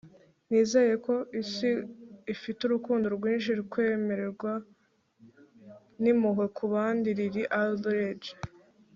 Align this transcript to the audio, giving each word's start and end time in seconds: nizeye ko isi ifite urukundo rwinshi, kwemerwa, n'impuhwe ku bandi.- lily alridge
nizeye 0.49 0.95
ko 1.05 1.15
isi 1.41 1.69
ifite 2.33 2.59
urukundo 2.63 3.05
rwinshi, 3.15 3.49
kwemerwa, 3.71 4.51
n'impuhwe 6.01 6.45
ku 6.57 6.63
bandi.- 6.73 7.07
lily 7.17 7.43
alridge 7.61 8.29